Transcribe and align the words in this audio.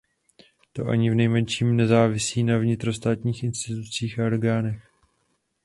To 0.73 0.87
ani 0.87 1.09
v 1.09 1.15
nejmenším 1.15 1.75
nezávisí 1.75 2.43
na 2.43 2.57
vnitrostátních 2.57 3.43
institucích 3.43 4.19
a 4.19 4.25
orgánech. 4.25 4.91